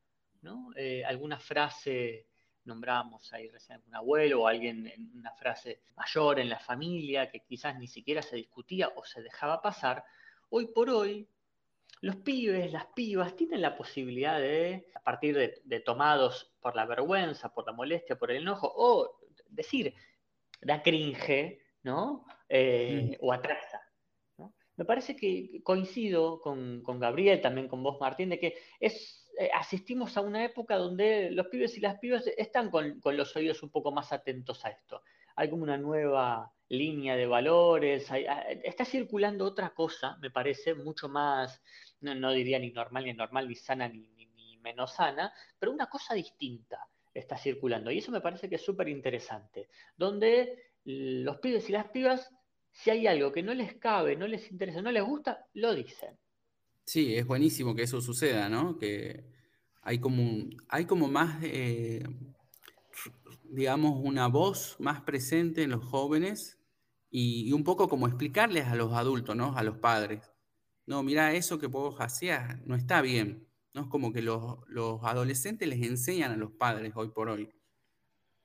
[0.42, 0.70] ¿no?
[0.76, 2.26] Eh, alguna frase,
[2.64, 7.40] nombrábamos ahí recién un abuelo o alguien en una frase mayor en la familia que
[7.40, 10.05] quizás ni siquiera se discutía o se dejaba pasar,
[10.48, 11.29] hoy por hoy
[12.00, 16.85] los pibes, las pibas tienen la posibilidad de, a partir de, de tomados por la
[16.87, 19.94] vergüenza, por la molestia, por el enojo, o decir,
[20.61, 22.26] da cringe, ¿no?
[22.48, 23.81] Eh, o atrasa.
[24.77, 29.51] Me parece que coincido con, con Gabriel, también con vos, Martín, de que es, eh,
[29.55, 33.62] asistimos a una época donde los pibes y las pibas están con, con los oídos
[33.62, 35.03] un poco más atentos a esto.
[35.35, 38.17] Hay como una nueva línea de valores, ah,
[38.65, 41.62] está circulando otra cosa, me parece, mucho más,
[42.01, 45.73] no, no diría ni normal, ni normal, ni sana, ni, ni- ni menos sana, pero
[45.73, 47.91] una cosa distinta está circulando.
[47.91, 52.31] Y eso me parece que es súper interesante, donde los pibes y las pibas,
[52.79, 56.17] si hay algo que no les cabe, no les interesa, no les gusta, lo dicen.
[56.85, 58.79] Sí, es buenísimo que eso suceda, ¿no?
[58.79, 59.25] Que
[59.83, 62.05] hay como, un- hay como más, eh,
[63.45, 66.59] digamos, una voz más presente en los jóvenes
[67.11, 69.57] y, y un poco como explicarles a los adultos, ¿no?
[69.57, 70.31] A los padres.
[70.87, 73.83] No, mira, eso que vos hacías no está bien, ¿no?
[73.83, 77.51] Es como que los, los adolescentes les enseñan a los padres hoy por hoy.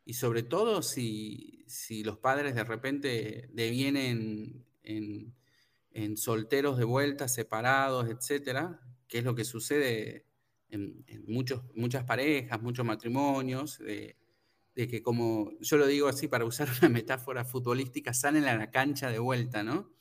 [0.03, 5.35] Y sobre todo si, si los padres de repente devienen en,
[5.91, 10.25] en solteros de vuelta, separados, etcétera, que es lo que sucede
[10.69, 14.17] en, muchos, muchas parejas, muchos matrimonios, de,
[14.73, 18.71] de que como yo lo digo así para usar una metáfora futbolística, salen a la
[18.71, 19.91] cancha de vuelta, ¿no?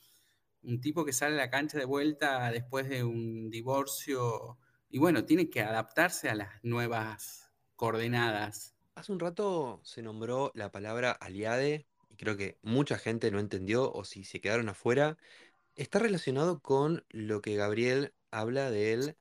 [0.62, 4.58] Un tipo que sale a la cancha de vuelta después de un divorcio
[4.90, 8.76] y bueno, tiene que adaptarse a las nuevas coordenadas.
[9.00, 13.90] Hace un rato se nombró la palabra aliade y creo que mucha gente no entendió
[13.90, 15.16] o si se quedaron afuera.
[15.74, 19.16] Está relacionado con lo que Gabriel habla del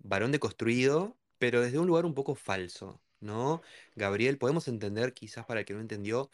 [0.00, 3.62] varón deconstruido, pero desde un lugar un poco falso, ¿no?
[3.94, 6.28] Gabriel, podemos entender, quizás para el que no entendió,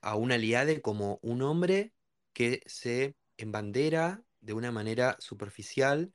[0.00, 1.94] a un aliade como un hombre
[2.32, 6.12] que se embandera de una manera superficial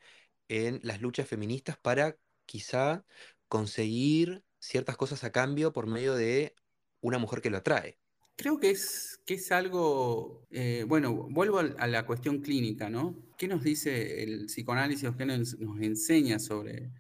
[0.48, 2.16] en las luchas feministas para
[2.46, 3.04] quizá
[3.50, 6.56] conseguir ciertas cosas a cambio por medio de
[7.02, 7.98] una mujer que lo atrae.
[8.38, 13.16] Creo que es, que es algo, eh, bueno, vuelvo a la cuestión clínica, ¿no?
[13.38, 16.92] ¿Qué nos dice el psicoanálisis o qué nos, enseña sobre,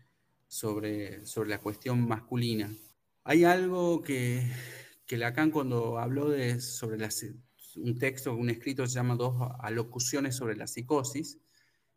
[0.48, 2.70] sobre, sobre la cuestión masculina?
[3.24, 4.44] Hay algo que,
[5.06, 6.98] que Lacan cuando habló de, sobre
[7.76, 11.40] un texto, un escrito se llama Dos alocuciones sobre la psicosis,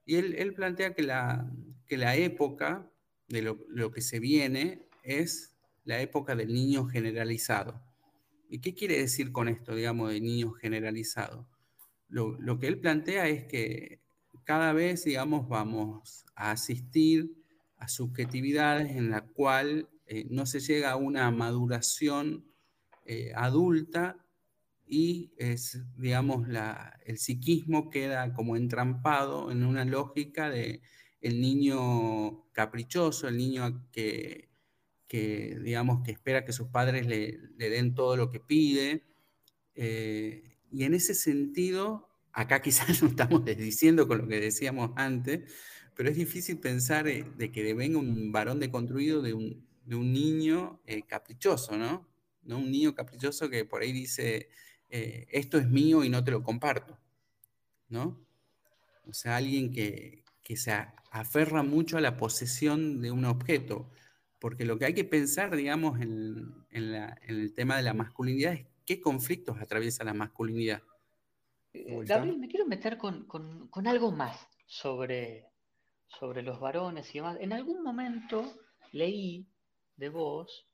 [0.07, 1.51] y él, él plantea que la,
[1.87, 2.91] que la época
[3.29, 5.54] de lo, lo que se viene es
[5.85, 7.83] la época del niño generalizado.
[8.49, 11.49] ¿Y qué quiere decir con esto, digamos, de niño generalizado?
[12.09, 14.01] Lo, lo que él plantea es que
[14.45, 17.35] cada vez, digamos, vamos a asistir
[17.79, 22.45] a subjetividades en la cual eh, no se llega a una maduración
[23.07, 24.25] eh, adulta
[24.87, 30.83] y es, digamos, la, el psiquismo queda como entrampado en una lógica de
[31.21, 34.54] el niño caprichoso, el niño que,
[35.09, 39.05] que digamos, que espera que sus padres le, le den todo lo que pide.
[39.75, 45.53] Eh, y en ese sentido, acá quizás no estamos desdiciendo con lo que decíamos antes,
[45.95, 50.13] pero es difícil pensar eh, de que venga un varón deconstruido de un, de un
[50.13, 52.09] niño eh, caprichoso, ¿no?
[52.43, 52.59] ¿no?
[52.59, 54.49] Un niño caprichoso que por ahí dice,
[54.91, 56.97] esto es mío y no te lo comparto,
[57.89, 58.25] ¿no?
[59.09, 60.71] O sea, alguien que, que se
[61.11, 63.91] aferra mucho a la posesión de un objeto,
[64.45, 67.95] porque lo que hay que pensar, digamos, en, en, la, en el tema de la
[67.95, 70.83] masculinidad es qué conflictos atraviesa la masculinidad.
[71.73, 75.47] Eh, Gabriel, me quiero meter con, con, con algo más sobre,
[76.09, 77.39] sobre los varones y demás.
[77.41, 78.53] En algún momento
[78.93, 79.49] leí
[79.97, 80.69] de vos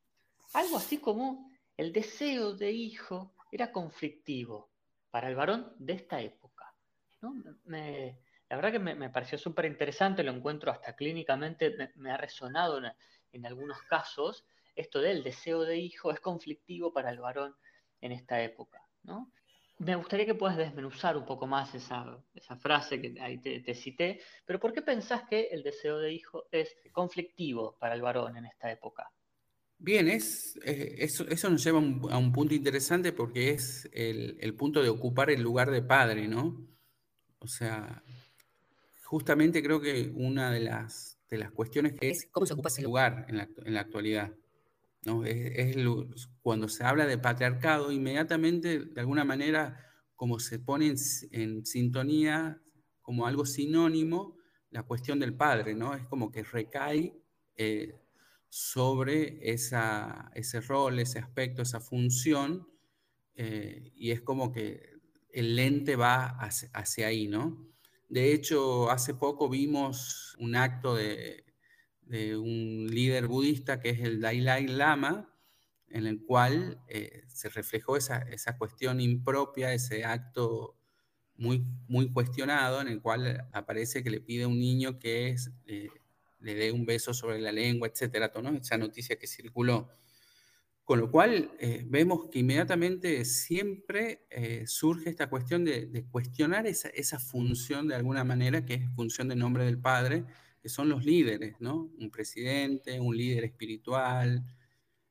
[0.53, 4.73] algo así como el deseo de hijo era conflictivo
[5.13, 6.75] para el varón de esta época.
[7.21, 7.37] ¿no?
[7.67, 12.79] Me, la verdad que me, pareció súper interesante, lo encuentro hasta clínicamente, me, ha resonado
[12.79, 12.93] en,
[13.33, 14.45] en, algunos casos,
[14.77, 17.55] esto del deseo de hijo es conflictivo para el varón
[18.01, 19.33] en esta época, ¿no?
[19.79, 24.21] Me gustaría que puedas desmenuzar un poco más esa, esa frase que ahí te, cité,
[24.45, 28.45] pero ¿por qué pensás que el deseo de hijo es conflictivo para el varón en
[28.45, 29.11] esta época?
[29.79, 34.55] Bien, es, eh, eso, eso, nos lleva a un punto interesante porque es el, el,
[34.55, 36.69] punto de ocupar el lugar de padre, ¿no?
[37.39, 38.03] O sea,
[39.11, 42.83] justamente creo que una de las, de las cuestiones que es cómo se ocupa ese
[42.83, 44.35] lugar en la, en la actualidad.
[45.05, 45.25] ¿no?
[45.25, 50.97] Es, es, cuando se habla de patriarcado, inmediatamente, de alguna manera, como se pone en,
[51.31, 52.61] en, sintonía,
[53.01, 54.37] como algo sinónimo,
[54.71, 55.95] la cuestión del padre, ¿no?
[55.95, 57.17] Es como que recae
[57.57, 58.01] eh,
[58.49, 62.69] sobre esa, ese rol, ese aspecto, esa función,
[63.35, 64.99] eh, y es como que
[65.33, 67.70] el lente va hacia, hacia, ahí, ¿no?
[68.11, 71.45] De hecho, hace poco vimos un acto de,
[72.37, 75.33] un líder budista que es el Dalai Lama,
[75.89, 80.77] en el cual eh, se reflejó esa, esa, cuestión impropia, ese acto
[81.37, 85.89] muy, muy cuestionado, en el cual aparece que le pide a un niño que eh,
[86.41, 88.51] le dé un beso sobre la lengua, etcétera, ¿no?
[88.51, 89.89] esa noticia que circuló.
[90.91, 96.89] Con lo cual eh, vemos que inmediatamente siempre eh, surge esta cuestión de, cuestionar esa,
[96.89, 100.25] esa, función de alguna manera, que es función de nombre del Padre,
[100.61, 101.93] que son los líderes, ¿no?
[101.97, 104.45] Un presidente, un líder espiritual,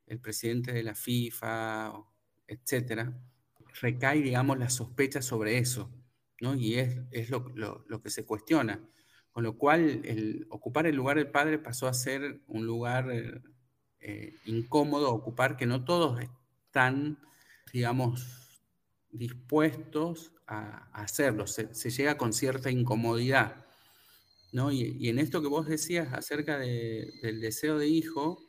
[0.06, 1.94] el presidente de la FIFA,
[2.46, 3.18] etcétera.
[3.80, 5.89] Recae, digamos, la sospecha sobre eso,
[6.42, 6.56] ¿no?
[6.56, 8.86] Y es, es lo, lo, lo, que se cuestiona.
[9.32, 13.42] Con lo cual, el, ocupar el lugar del padre pasó a ser un lugar
[14.01, 17.19] eh, incómodo, ocupar que no todos están,
[17.73, 18.25] digamos,
[19.12, 21.47] dispuestos a, hacerlo.
[21.47, 23.65] Se, llega con cierta incomodidad.
[24.51, 24.71] ¿no?
[24.71, 28.39] Y, en esto que vos decías acerca de, del deseo de hijo,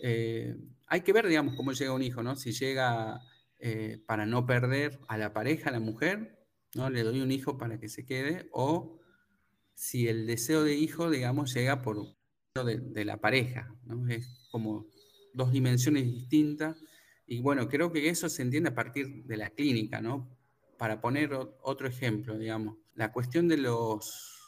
[0.00, 2.36] eh, hay que ver, digamos, cómo llega un hijo, ¿no?
[2.36, 3.20] Si llega
[3.58, 6.38] eh, para no perder a la pareja, a la mujer,
[6.74, 6.90] ¿no?
[6.90, 9.00] Le doy un hijo para que se quede, o
[9.74, 12.17] si el deseo de hijo, digamos, llega por
[12.64, 13.74] de, la pareja.
[14.08, 14.86] Es como
[15.32, 16.76] dos dimensiones distintas.
[17.26, 20.28] Y bueno, creo que eso se entiende a partir de la clínica, ¿no?
[20.78, 24.38] Para poner otro ejemplo, digamos, la cuestión de los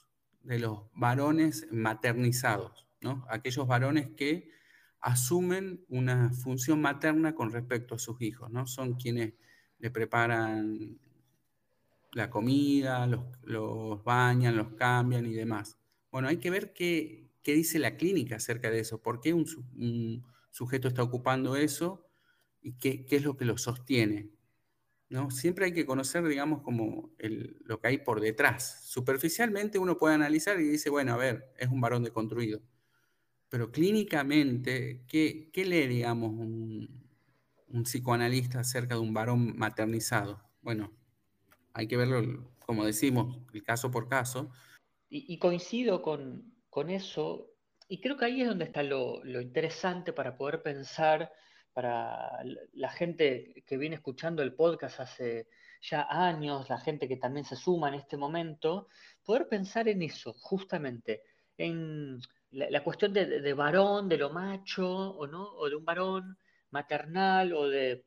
[0.43, 3.25] de los varones maternizados, ¿no?
[3.29, 4.51] aquellos varones que
[5.01, 8.67] asumen una función materna con respecto a sus hijos, ¿no?
[8.67, 9.35] son quienes
[9.79, 10.99] le preparan
[12.13, 15.79] la comida, los, los bañan, los cambian y demás.
[16.11, 20.25] Bueno, hay que ver qué, qué dice la clínica acerca de eso, por qué un,
[20.51, 22.07] sujeto está ocupando eso
[22.61, 24.31] y qué, es lo que lo sostiene.
[25.09, 25.31] ¿no?
[25.31, 28.85] Siempre hay que conocer, digamos, como lo que hay por detrás.
[28.85, 32.61] Superficialmente uno puede analizar y dice, bueno, a ver, es un varón deconstruido.
[33.49, 37.01] Pero clínicamente, ¿qué, qué lee, digamos, un,
[37.85, 40.43] psicoanalista acerca de un varón maternizado?
[40.63, 40.93] Bueno,
[41.73, 44.51] hay que verlo, como decimos, el caso por caso.
[45.09, 47.51] Y coincido con, con, eso,
[47.89, 51.33] y creo que ahí es donde está lo, interesante para poder pensar
[51.73, 55.49] para la gente que viene escuchando el podcast hace
[55.83, 58.89] ya años, la gente que también se suma en este momento,
[59.25, 61.23] poder pensar en eso, justamente,
[61.57, 65.85] en la, la cuestión de, de, varón, de lo macho, o no, o de un
[65.85, 66.39] varón
[66.71, 68.05] maternal, o de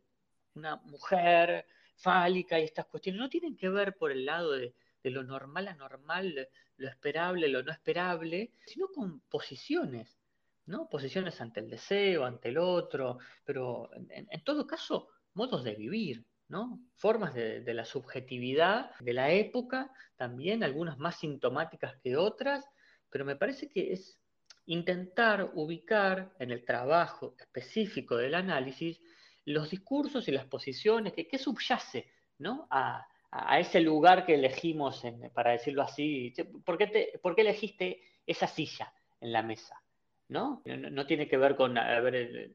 [0.55, 3.19] una mujer fálica, y estas cuestiones.
[3.19, 7.47] No tienen que ver por el lado de, de lo normal a normal, lo esperable,
[7.47, 10.17] lo no esperable, sino con posiciones
[10.65, 10.87] ¿no?
[10.89, 16.79] Posiciones ante el deseo, ante el otro, pero en, todo caso, modos de vivir, ¿no?
[16.95, 22.65] Formas de, de, la subjetividad de la época, también algunas más sintomáticas que otras,
[23.09, 24.19] pero me parece que es
[24.65, 29.01] intentar ubicar en el trabajo específico del análisis
[29.45, 32.67] los discursos y las posiciones que, que subyace ¿no?
[32.71, 36.33] a, a, ese lugar que elegimos, para decirlo así.
[36.63, 39.81] ¿Por qué, te, ¿Por qué elegiste esa silla en la mesa?
[40.27, 40.61] ¿no?
[40.65, 41.05] ¿no?
[41.05, 42.53] Tiene que ver con ver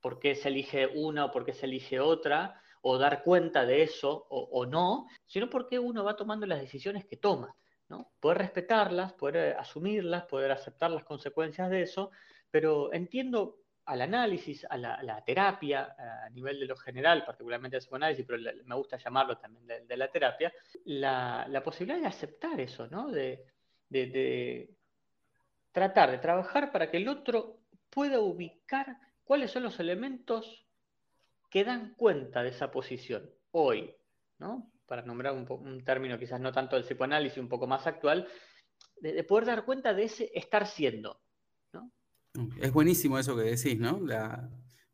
[0.00, 3.82] por qué se elige una o por qué se elige otra, o dar cuenta de
[3.82, 7.54] eso o, no, sino porque uno va tomando las decisiones que toma.
[7.88, 8.12] ¿no?
[8.20, 12.12] Poder respetarlas, poder asumirlas, poder aceptar las consecuencias de eso,
[12.50, 18.24] pero entiendo al análisis, a la, terapia, a nivel de lo general, particularmente el psicoanálisis,
[18.26, 20.52] pero me gusta llamarlo también de, la terapia,
[20.84, 23.10] la, posibilidad de aceptar eso, ¿no?
[23.10, 23.44] de,
[25.72, 27.58] tratar de trabajar para que el otro
[27.90, 30.66] pueda ubicar cuáles son los elementos
[31.50, 33.94] que dan cuenta de esa posición hoy,
[34.38, 34.70] ¿no?
[34.86, 38.28] Para nombrar un término quizás no tanto del psicoanálisis, un poco más actual,
[39.00, 41.20] de, poder dar cuenta de ese estar siendo.
[42.60, 44.00] Es buenísimo eso que decís, ¿no?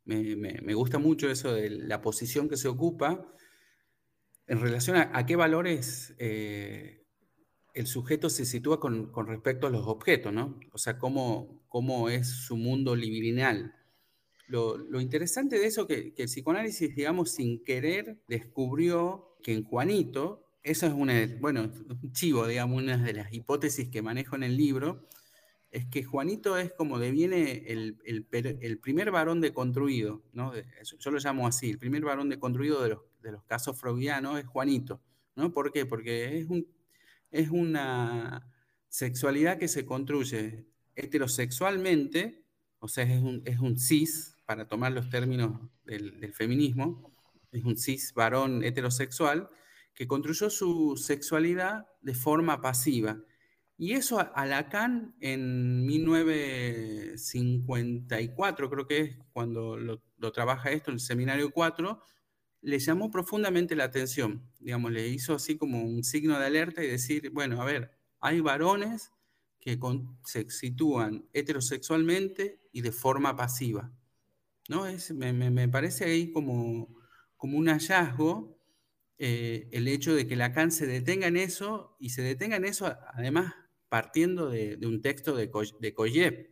[0.05, 3.31] me, gusta mucho eso de la posición que se ocupa
[4.47, 7.05] en relación a, qué valores eh,
[7.73, 10.59] el sujeto se sitúa con, respecto a los objetos, ¿no?
[10.71, 13.75] O sea, cómo, cómo es su mundo libidinal.
[14.47, 20.47] Lo, interesante de eso que, que el psicoanálisis, digamos, sin querer, descubrió que en Juanito
[20.63, 24.57] eso es una, bueno, un chivo, digamos, una de las hipótesis que manejo en el
[24.57, 25.07] libro,
[25.71, 30.53] es que Juanito es como deviene el, el, primer varón deconstruido, ¿no?
[30.99, 34.45] Yo lo llamo así, el primer varón deconstruido de los, de los casos freudianos es
[34.45, 35.01] Juanito,
[35.35, 35.51] ¿no?
[35.51, 35.85] ¿Por qué?
[35.85, 36.67] Porque es, un,
[37.31, 38.49] es una
[38.87, 40.65] sexualidad que se construye
[40.95, 42.45] heterosexualmente,
[42.79, 47.11] o sea, es un, es un cis, para tomar los términos del, del feminismo,
[47.51, 49.49] es un cis varón heterosexual,
[49.93, 53.19] que construyó su sexualidad de forma pasiva.
[53.79, 60.01] Y eso a Lacan en 1954, creo que es cuando lo,
[60.31, 62.01] trabaja esto en el Seminario 4,
[62.61, 64.51] le llamó profundamente la atención.
[64.59, 68.41] Digamos, le hizo así como un signo de alerta y decir, bueno, a ver, hay
[68.41, 69.11] varones
[69.59, 69.77] que
[70.23, 73.91] se sitúan heterosexualmente y de forma pasiva.
[74.69, 74.87] ¿no?
[74.87, 76.97] Es, me, parece ahí como,
[77.35, 78.57] como un hallazgo
[79.19, 82.87] eh, el hecho de que Lacan se detenga en eso y se detenga en eso
[83.13, 83.53] además
[83.89, 86.49] partiendo de, un texto de, de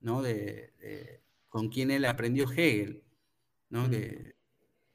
[0.00, 0.22] ¿no?
[0.22, 3.02] De, con quien él aprendió Hegel.
[3.70, 3.88] ¿no?
[3.88, 3.92] Mm.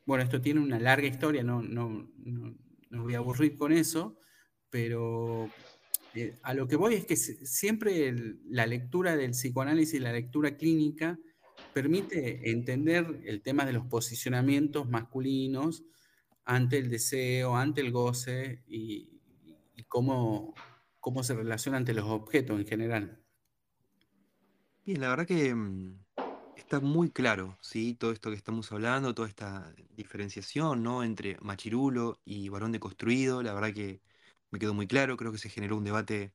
[0.06, 4.18] bueno, esto tiene una larga historia, no, no, no, voy a aburrir con eso,
[4.70, 5.50] pero
[6.16, 8.14] eh, a lo que voy es que siempre
[8.50, 11.20] la lectura del psicoanálisis, la lectura clínica,
[11.74, 15.84] permite entender el tema de los posicionamientos masculinos,
[16.46, 19.10] ante el deseo, ante el goce y,
[19.88, 20.56] cómo,
[21.04, 23.22] cómo, se relaciona ante los objetos en general.
[24.86, 26.00] Bien, la verdad que mm,
[26.56, 27.94] está muy claro, ¿sí?
[27.94, 31.04] Todo esto que estamos hablando, toda esta diferenciación, ¿no?
[31.04, 34.02] Entre machirulo y varón deconstruido, la verdad que
[34.50, 36.32] me quedó muy claro, creo que se generó un debate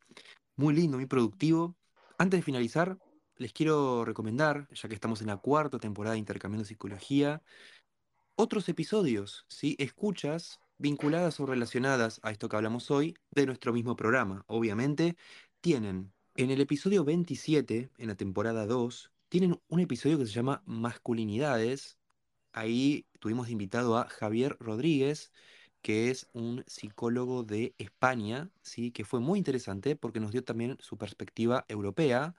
[0.54, 1.74] muy lindo, muy productivo.
[2.18, 2.98] Antes de finalizar,
[3.36, 7.42] les quiero recomendar, ya que estamos en la cuarta temporada de Intercambiando Psicología,
[8.34, 9.76] otros episodios, ¿sí?
[9.78, 14.44] escuchas vinculadas o relacionadas a esto que hablamos hoy de nuestro mismo programa.
[14.46, 15.16] Obviamente,
[15.60, 20.62] tienen en el episodio 27, en la temporada 2, tienen un episodio que se llama
[20.66, 21.98] Masculinidades.
[22.52, 25.32] Ahí tuvimos invitado a Javier Rodríguez,
[25.82, 28.90] que es un psicólogo de España, ¿sí?
[28.92, 32.34] que fue muy interesante porque nos dio también su perspectiva europea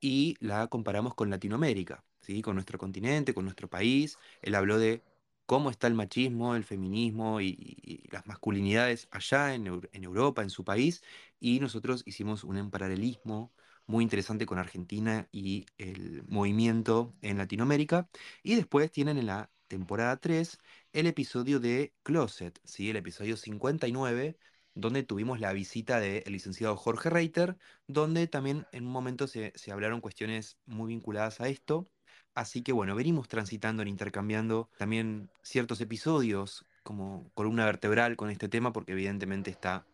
[0.00, 2.42] y la comparamos con Latinoamérica, ¿sí?
[2.42, 4.18] con nuestro continente, con nuestro país.
[4.42, 5.04] Él habló de
[5.52, 11.02] cómo está el machismo, el feminismo y, las masculinidades allá en, Europa, en su país,
[11.40, 13.52] y nosotros hicimos un paralelismo
[13.86, 18.08] muy interesante con Argentina y el movimiento en Latinoamérica.
[18.42, 20.58] Y después tienen en la temporada 3
[20.94, 22.88] el episodio de Closet, ¿sí?
[22.88, 24.38] el episodio 59,
[24.74, 30.00] donde tuvimos la visita del licenciado Jorge Reiter, donde también en un momento se hablaron
[30.00, 31.90] cuestiones muy vinculadas a esto.
[32.34, 38.72] Así que bueno, venimos transitando, intercambiando también ciertos episodios como columna vertebral con este tema
[38.72, 39.86] porque evidentemente está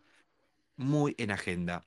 [0.76, 1.84] muy en agenda.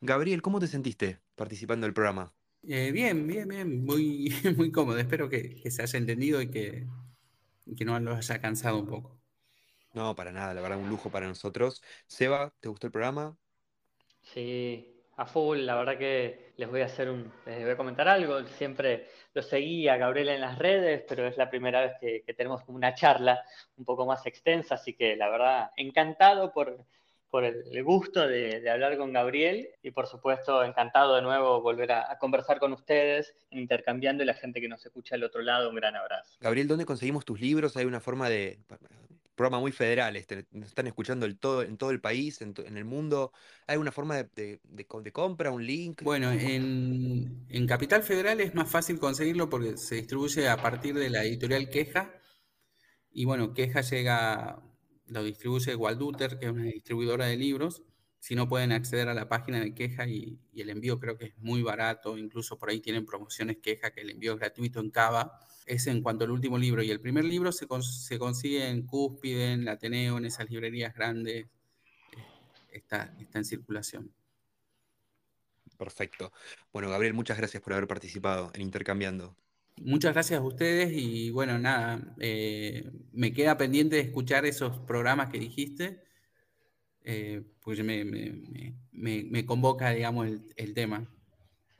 [0.00, 2.32] Gabriel, ¿cómo te sentiste participando del programa?
[2.66, 4.98] Eh, bien, bien, bien, muy, muy cómodo.
[4.98, 6.86] Espero que, se haya entendido y que,
[7.76, 9.18] que no lo haya cansado un poco.
[9.94, 11.82] No, para nada, la verdad, un lujo para nosotros.
[12.06, 13.36] Seba, ¿te gustó el programa?
[14.22, 18.08] Sí, a full, la verdad que les voy a hacer un, les voy a comentar
[18.08, 22.34] algo, siempre lo seguí a Gabriela en las redes, pero es la primera vez que,
[22.34, 23.44] tenemos una charla
[23.76, 26.84] un poco más extensa, así que la verdad, encantado por,
[27.30, 32.10] por el gusto de, hablar con Gabriel y por supuesto encantado de nuevo volver a,
[32.10, 35.76] a, conversar con ustedes, intercambiando y la gente que nos escucha al otro lado, un
[35.76, 36.38] gran abrazo.
[36.40, 37.76] Gabriel, ¿dónde conseguimos tus libros?
[37.76, 38.60] ¿Hay una forma de,
[39.42, 42.84] programa muy federal, este, nos están escuchando el todo, en todo el país, en, el
[42.84, 43.32] mundo.
[43.66, 44.60] ¿Hay una forma de,
[45.12, 46.00] compra, un link?
[46.04, 51.10] Bueno, en, en, Capital Federal es más fácil conseguirlo porque se distribuye a partir de
[51.10, 52.14] la editorial Queja.
[53.10, 54.62] Y bueno, Queja llega,
[55.06, 57.82] lo distribuye Walduter, que es una distribuidora de libros.
[58.20, 61.24] Si no pueden acceder a la página de Queja y, y el envío creo que
[61.24, 64.90] es muy barato, incluso por ahí tienen promociones Queja que el envío es gratuito en
[64.90, 66.82] Cava es en cuanto al último libro.
[66.82, 71.46] Y el primer libro se, consigue en Cúspide, en Ateneo, en esas librerías grandes.
[71.46, 71.48] Eh,
[72.72, 74.12] está, está en circulación.
[75.78, 76.32] Perfecto.
[76.72, 79.36] Bueno, Gabriel, muchas gracias por haber participado en Intercambiando.
[79.78, 85.30] Muchas gracias a ustedes y bueno, nada, eh, me queda pendiente de escuchar esos programas
[85.30, 86.04] que dijiste,
[87.04, 91.08] eh, porque me, me- me- me convoca, digamos, el, el tema.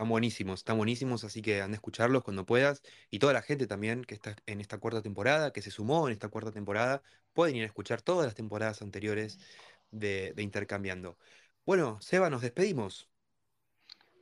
[0.02, 2.82] Están buenísimos, están buenísimos, así que anda a escucharlos cuando puedas.
[3.08, 6.12] Y toda la gente también que está en esta cuarta temporada, que se sumó en
[6.12, 9.38] esta cuarta temporada, pueden ir a escuchar todas las temporadas anteriores
[9.92, 11.18] de, de Intercambiando.
[11.64, 13.08] Bueno, Seba, nos despedimos.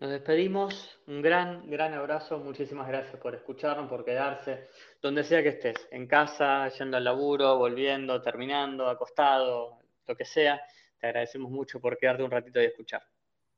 [0.01, 4.69] Nos despedimos, un gran, gran abrazo, muchísimas gracias por escucharnos, por quedarse,
[5.01, 10.61] donde sea que estés, en casa, yendo al laburo, volviendo, terminando, acostado, lo que sea,
[10.99, 13.03] te agradecemos mucho por quedarte un ratito y escuchar.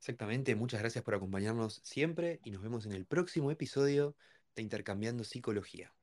[0.03, 4.17] Exactamente, muchas gracias por acompañarnos siempre y nos vemos en el próximo episodio
[4.57, 5.95] de Intercambiando Psicología.